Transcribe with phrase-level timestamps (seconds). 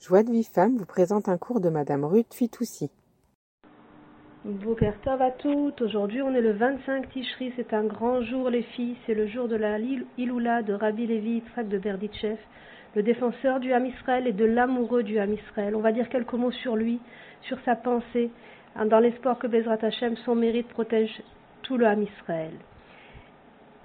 [0.00, 2.88] Joie de vie femme vous présente un cours de Madame Ruth Fitoussi.
[4.44, 5.82] Boker à toutes.
[5.82, 7.52] Aujourd'hui, on est le 25 Tishri.
[7.56, 8.96] C'est un grand jour, les filles.
[9.04, 9.76] C'est le jour de la
[10.16, 12.38] Iloula de Rabbi Levi Yitzhak de Berditchev,
[12.94, 15.74] le défenseur du Ham Israël et de l'amoureux du Ham Israël.
[15.74, 17.00] On va dire quelques mots sur lui,
[17.42, 18.30] sur sa pensée,
[18.76, 21.22] hein, dans l'espoir que Bezrat Hashem, son mérite, protège
[21.62, 22.52] tout le Ham Israël.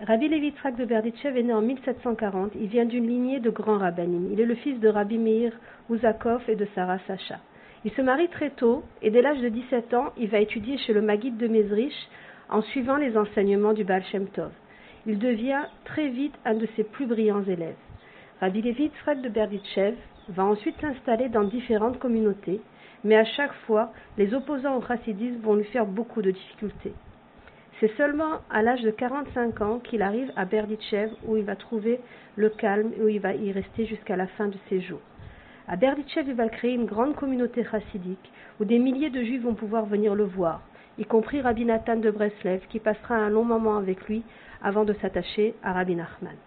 [0.02, 2.54] Rabbi Levi Yitzhak de Berditchev est né en 1740.
[2.56, 4.28] Il vient d'une lignée de grands rabbinim.
[4.34, 5.54] Il est le fils de Rabbi Meir
[5.88, 7.40] Ouzakov et de Sarah Sacha.
[7.86, 10.94] Il se marie très tôt et dès l'âge de 17 ans, il va étudier chez
[10.94, 11.94] le Maguide de Mezrich
[12.50, 14.52] en suivant les enseignements du Baal Shem Tov.
[15.06, 17.76] Il devient très vite un de ses plus brillants élèves.
[18.42, 19.96] Rabbi Levi Yitzhak de Berditchev
[20.30, 22.62] va ensuite s'installer dans différentes communautés,
[23.04, 26.94] mais à chaque fois, les opposants au chassidisme vont lui faire beaucoup de difficultés.
[27.84, 32.00] C'est seulement à l'âge de 45 ans qu'il arrive à Berditchev où il va trouver
[32.38, 35.02] le calme et où il va y rester jusqu'à la fin de ses jours.
[35.68, 39.54] À Berditchev, il va créer une grande communauté chassidique où des milliers de juifs vont
[39.54, 40.62] pouvoir venir le voir,
[40.98, 44.24] y compris Rabbi Nathan de Breslev qui passera un long moment avec lui
[44.62, 46.38] avant de s'attacher à Rabbi Nachman.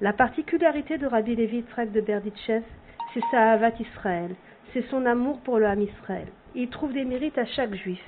[0.00, 2.64] La particularité de Rabbi Levi de Berditchev,
[3.12, 4.34] c'est sa Havat Israël,
[4.72, 6.28] c'est son amour pour le Ham Israël.
[6.54, 8.00] Il trouve des mérites à chaque juif,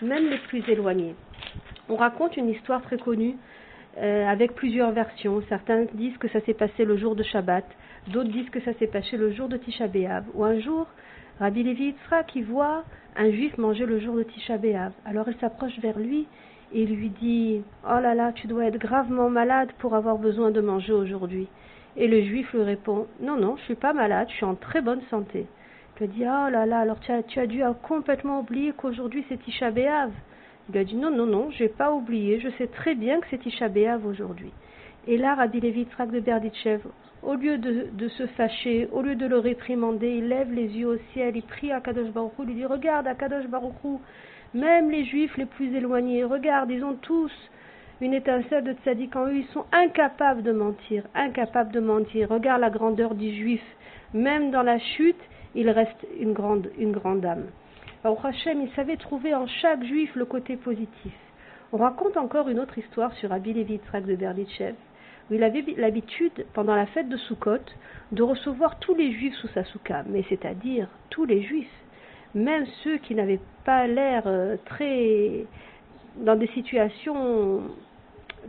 [0.00, 1.16] même les plus éloignés.
[1.88, 3.36] On raconte une histoire très connue
[3.96, 5.42] euh, avec plusieurs versions.
[5.48, 7.64] Certains disent que ça s'est passé le jour de Shabbat,
[8.08, 10.86] d'autres disent que ça s'est passé le jour de Tisha B'Av, ou un jour,
[11.40, 12.84] Rabbi Levi Yitzhak qui voit
[13.16, 14.92] un juif manger le jour de Tisha B'Av.
[15.04, 16.26] Alors il s'approche vers lui
[16.72, 20.60] et lui dit Oh là là, tu dois être gravement malade pour avoir besoin de
[20.60, 21.48] manger aujourd'hui.
[21.96, 24.82] Et le juif lui répond Non, non, je suis pas malade, je suis en très
[24.82, 25.46] bonne santé.
[26.00, 29.24] Il lui dit Oh là là, alors tu as, tu as dû complètement oublier qu'aujourd'hui
[29.28, 30.10] c'est Tisha B'Av.
[30.70, 33.44] Il a dit non, non, non, j'ai pas oublié, je sais très bien que c'est
[33.46, 33.68] Isha
[34.04, 34.52] aujourd'hui.
[35.06, 36.82] Et là, Rabbi Levi de Berditchev,
[37.22, 40.98] au lieu de, se fâcher, au lieu de le réprimander, il lève les yeux au
[41.12, 43.74] ciel, il prie à Kadosh Baruch il dit Regarde à Kadosh Baruch
[44.54, 47.32] même les juifs les plus éloignés, regarde, ils ont tous
[48.00, 52.28] une étincelle de tzaddik en eux, ils sont incapables de mentir, incapables de mentir.
[52.28, 53.62] Regarde la grandeur du juif,
[54.14, 55.20] même dans la chute,
[55.54, 57.46] il reste une grande, une grande âme.
[58.04, 61.12] Hashem, il savait trouver en chaque juif le côté positif.
[61.72, 64.74] On raconte encore une autre histoire sur Rabbi de Berditchev,
[65.30, 67.58] où il avait l'habitude, pendant la fête de Sukkot,
[68.12, 71.66] de recevoir tous les juifs sous sa soukha, mais c'est-à-dire tous les juifs,
[72.34, 75.44] même ceux qui n'avaient pas l'air euh, très.
[76.16, 77.62] dans des situations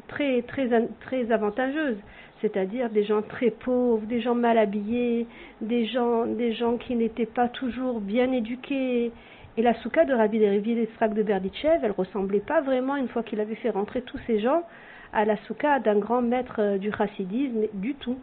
[0.07, 0.69] très, très,
[1.01, 1.97] très avantageuses,
[2.41, 5.27] c'est-à-dire des gens très pauvres, des gens mal habillés,
[5.59, 9.11] des gens, des gens qui n'étaient pas toujours bien éduqués,
[9.57, 13.39] et la souka de Rabbi Yitzhak de Berditchev, elle ressemblait pas vraiment, une fois qu'il
[13.39, 14.63] avait fait rentrer tous ces gens,
[15.11, 18.17] à la souka d'un grand maître euh, du chassidisme du tout.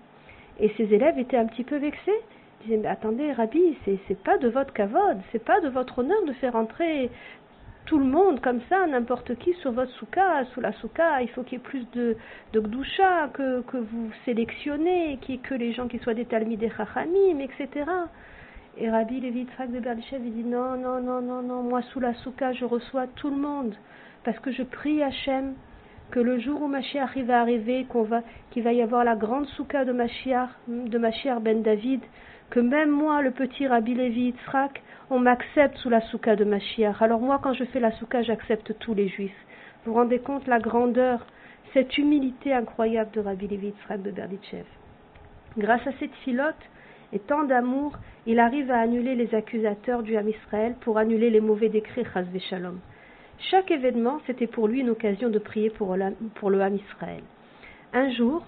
[0.60, 2.20] Et ses élèves étaient un petit peu vexés.
[2.60, 6.24] Ils disaient, mais attendez, Rabbi, c'est pas de votre kavod, c'est pas de votre honneur
[6.26, 7.10] de faire entrer
[7.86, 11.42] tout le monde comme ça, n'importe qui sur votre souka, sous la souka, il faut
[11.42, 12.16] qu'il y ait plus de,
[12.52, 17.84] de gdusha, que, que vous sélectionnez, que les gens qui soient des talmidei chachamim, etc.
[18.78, 22.12] Et Rabbi Levi de Berditchev, il dit non, non, non, non, non, moi sous la
[22.14, 23.74] souka, je reçois tout le monde,
[24.22, 25.54] parce que je prie Hachem
[26.10, 28.20] que le jour où Mashiach va arriver, qu'on va,
[28.50, 32.02] qu'il va y avoir la grande souka de Mashiach, de Mashiach ben David,
[32.50, 37.00] que même moi, le petit Rabbi Levi Yitzhak, on m'accepte sous la souka de Mashiach.
[37.00, 39.46] Alors moi, quand je fais la souka, j'accepte tous les juifs.
[39.84, 41.26] Vous vous rendez compte la grandeur,
[41.72, 44.66] cette humilité incroyable de Rabbi Levi Yitzhak de Berditchev.
[45.56, 46.54] Grâce à cette filote,
[47.12, 47.92] et tant d'amour,
[48.26, 52.26] il arrive à annuler les accusateurs du Ham Israël pour annuler les mauvais décrets Chaz
[52.50, 52.80] Shalom.
[53.38, 57.22] Chaque événement, c'était pour lui une occasion de prier pour le Ham Israël.
[57.92, 58.44] Un jour,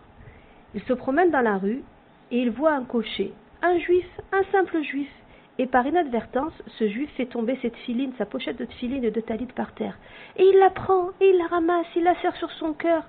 [0.74, 1.82] il se promène dans la rue
[2.30, 3.32] et il voit un cocher,
[3.62, 5.08] un juif, un simple juif.
[5.60, 9.20] Et par inadvertance, ce juif fait tomber cette filine, sa pochette de filine et de
[9.20, 9.98] talit par terre.
[10.36, 13.04] Et il la prend, et il la ramasse, il la serre sur son cœur.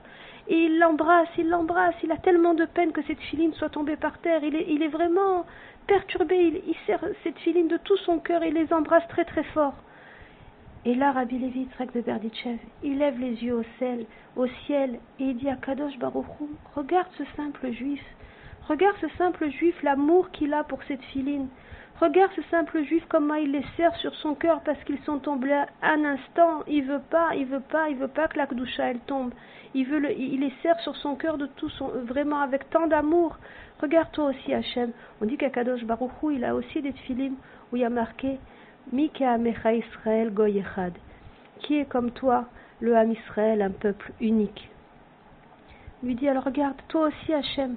[0.49, 4.17] Il l'embrasse, il l'embrasse, il a tellement de peine que cette filine soit tombée par
[4.17, 4.43] terre.
[4.43, 5.45] Il est, il est vraiment
[5.85, 9.75] perturbé, il, serre cette filine de tout son cœur et les embrasse très très fort.
[10.85, 14.05] Et là, Rabbi Levi de Berditchev, il lève les yeux au ciel,
[14.35, 18.03] au ciel et il dit à Kadosh Baruchou, regarde ce simple juif,
[18.67, 21.47] regarde ce simple juif, l'amour qu'il a pour cette filine.
[21.99, 25.51] Regarde ce simple juif comment il les serre sur son cœur parce qu'ils sont tombés
[25.81, 26.63] un instant.
[26.65, 29.33] Il veut pas, il veut pas, il veut pas que la Kdusha elle tombe.
[29.73, 33.37] Il veut il les serre sur son cœur de tout son, vraiment avec tant d'amour.
[33.81, 34.93] Regarde toi aussi Hachem.
[35.21, 37.35] On dit qu'à Kadosh Baruchou il a aussi des films
[37.71, 38.39] où il y a marqué
[38.93, 40.63] Mika Amecha Israël Goy
[41.59, 42.45] Qui est comme toi,
[42.79, 44.69] le Ham Israël, un peuple unique?
[46.01, 47.75] Il lui dit alors regarde toi aussi Hachem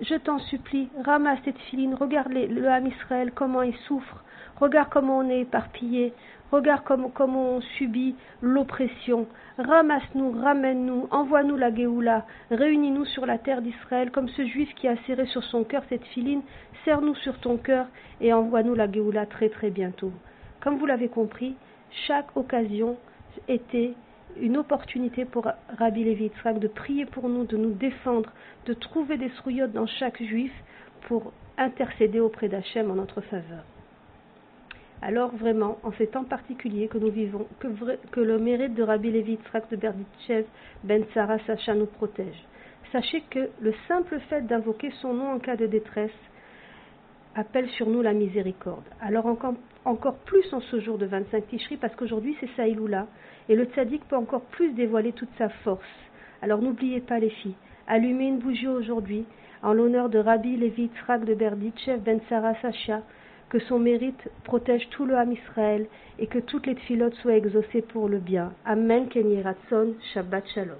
[0.00, 4.22] je t'en supplie, ramasse cette filine, regarde le Ham Israël, comment il souffre,
[4.60, 6.12] regarde comment on est éparpillé,
[6.52, 9.26] regarde comment, on subit l'oppression.
[9.58, 14.96] Ramasse-nous, ramène-nous, envoie-nous la Géoula, réunis-nous sur la terre d'Israël, comme ce juif qui a
[15.06, 16.42] serré sur son cœur cette filine,
[16.84, 17.86] serre-nous sur ton cœur
[18.20, 20.12] et envoie-nous la Géoula très très bientôt.
[20.60, 21.56] Comme vous l'avez compris,
[22.06, 22.96] chaque occasion
[23.48, 23.94] était
[24.40, 25.48] une opportunité pour
[25.78, 26.30] Rabbi Levi
[26.60, 28.32] de prier pour nous, de nous défendre,
[28.66, 30.52] de trouver des souillottes dans chaque juif
[31.02, 33.64] pour intercéder auprès d'Hachem en notre faveur.
[35.00, 39.38] Alors vraiment, en ces temps particuliers que nous vivons, que, le mérite de Rabbi Levi
[39.70, 40.44] de Berditchev
[40.82, 42.44] Ben Sarah Sacha nous protège.
[42.90, 46.10] Sachez que le simple fait d'invoquer son nom en cas de détresse
[47.38, 48.82] appelle sur nous la miséricorde.
[49.00, 49.54] Alors encore,
[49.84, 53.06] encore plus en ce jour de 25 Tishri, parce qu'aujourd'hui c'est Saïloula,
[53.48, 55.86] et le tzaddik peut encore plus dévoiler toute sa force.
[56.42, 57.54] Alors n'oubliez pas les filles,
[57.86, 59.24] allumez une bougie aujourd'hui
[59.62, 63.02] en l'honneur de Rabbi Levi Tzrak de Berditchev Ben Sarah Sacha,
[63.50, 65.86] que son mérite protège tout le Ham Israël
[66.18, 68.52] et que toutes les tfilotes soient exaucées pour le bien.
[68.64, 69.08] Amen,
[69.44, 70.76] Ratson, Shabbat Shalom.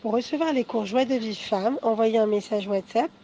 [0.00, 3.10] Pour recevoir les cours Joie de vie femme, envoyez un message WhatsApp